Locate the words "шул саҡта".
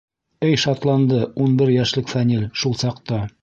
2.65-3.23